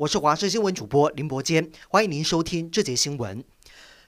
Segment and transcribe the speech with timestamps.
[0.00, 3.44] 我是华视新闻主播林伯坚，欢迎您收听这节新闻。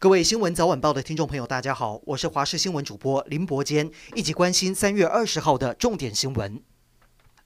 [0.00, 6.60] 各位新闻早晚报的听众朋友，大家好，我是华视新闻主播林伯坚，一起关心三月二十号的重点新闻。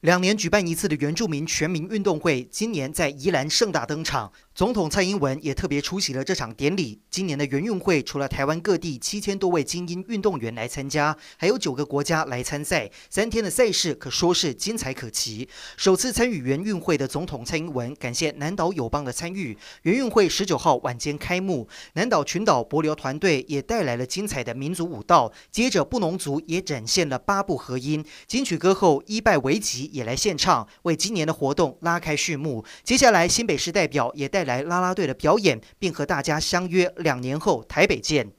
[0.00, 4.32] 两年举办一次的原住民全民运动会，今年在宜兰盛大登场。
[4.61, 7.00] 总统蔡英文也特别出席了这场典礼。
[7.09, 12.91] 今年的原运会，除了台湾各地七千多位精英运动员来参加，还有九个国家来参赛。
[13.09, 15.48] 三天的赛事可说是精彩可期。
[15.78, 19.56] 首次参与原运会的总统蔡英文感谢南岛友邦的参与。
[19.84, 25.32] 原运会十九号晚间开幕，南岛群岛帛琉团队也带来了精彩的民族舞蹈。
[25.51, 28.04] 接着布农族也展现了八部合音。
[28.27, 32.62] 金曲歌后伊拜维吉也来献唱，为今年的活动拉开序幕。
[32.84, 34.49] 接下来新北市代表也带来。
[34.50, 38.32] 来啦啦队的表演，并和大家相约两年后台北见。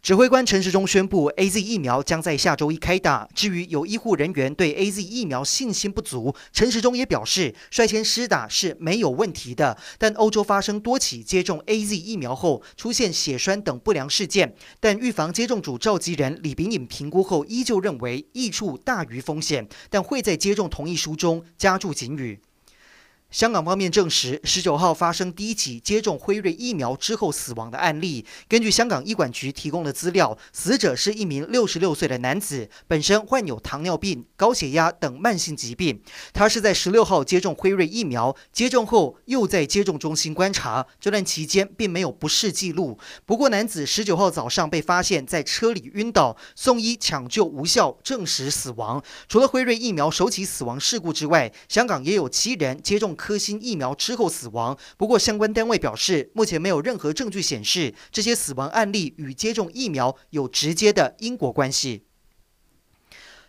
[0.00, 3.28] 指挥官陈时中宣布，AZ 疫苗将在下周一开打。
[3.34, 9.78] 至于有医护人员对 AZ 疫苗信心不足，陈时中也表示，率先施打是没有问题的。
[9.98, 22.40] 但欧洲发生多起接种 AZ 疫苗后出现血栓等不良事件，但预防接种组召集人李秉颖评估后，依旧认为益处大于风险，但会在接种同意书中加注警语。
[23.34, 28.24] 香港方面证实，十九号发生第一起接种辉瑞疫苗之后死亡的案例。
[28.48, 36.00] 根据香港医管局提供的资料，死者是一名六十六岁的男子，本身患有糖尿病、高血压等慢性疾病。
[36.32, 42.96] 他是在十六号接种辉瑞疫苗，接种后又在接种中心观察，这段期间并没有不适记录。
[43.26, 49.02] 不过，男子十九号早上被发现在车里晕倒，送医抢救无效，证实死亡。
[49.26, 53.16] 除了辉瑞疫苗首起死亡事故之外，香港也有七人接种。
[53.24, 62.04] 科兴疫苗之后死亡，不过相关单位表示，目前没有任何证据显示这些死亡案例与接种疫苗有直接的因果关系。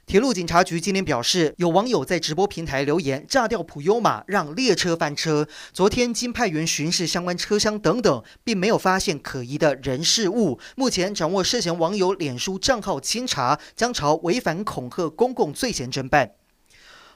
[0.06, 5.46] 铁路警察局今天表示，有网友在直播平台留言炸掉普悠玛，让列车翻车。
[5.74, 10.58] 昨天经派员巡视相关车厢等等，并没有发现可疑的人事物。
[10.78, 16.32] 目前掌握涉嫌网友脸书账号清查，将朝违反恐吓公共罪嫌侦办。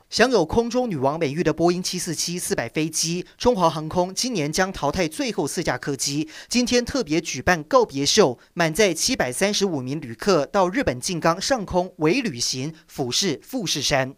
[0.10, 6.28] 享有“空中女王”美誉的波音747-400飞机，中华航空今年将淘汰最后四架客机。
[6.48, 14.16] 今天特别举办告别秀，满载735名旅客到日本静冈上空为旅行，俯视富士山。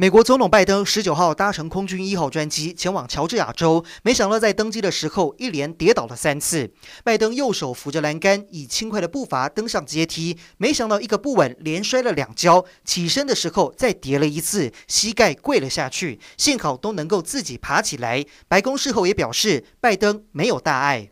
[0.00, 6.70] 美国总统拜登十九号搭乘空军一号专机前往乔治亚州，没想到在登机的时候一连跌倒了三次。
[7.02, 12.64] 拜登右手扶着栏杆，以轻快的步伐登上阶梯，没想到一个不稳，连摔了两跤。
[12.84, 18.24] 起身的时候再跌了一次，膝盖跪了下去，幸好都能够自己爬起来。
[18.46, 21.10] 白宫事后也表示，拜登没有大碍。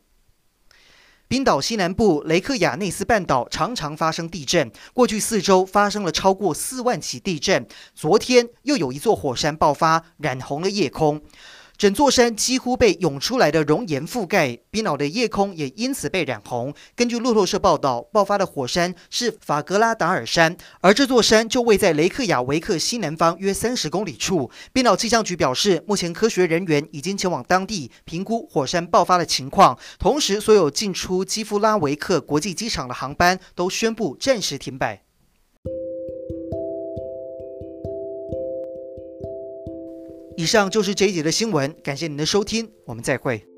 [1.29, 7.67] 冰岛西南部雷克雅内斯半岛常常发生地震，过去四周发生了超过四万起地震。
[7.97, 11.21] 昨天又有一座火山爆发，染红了夜空。
[11.79, 16.73] 整座山几乎被涌出来的熔岩覆盖，冰岛的夜空也因此被染红。
[16.95, 24.51] 根据路透社报道，爆发的火山是法格拉达尔山，而这座山就位在雷克雅维克西南方约三十公里处。
[24.73, 35.06] 冰岛气象局表示，目前科学人员已经前往当地评估火山爆发的情况，同时所有进出基夫拉维克国际机场的航班都宣布暂时停摆。
[40.47, 43.56] 以上就是这一节的新闻，感谢您的收听，我们再会。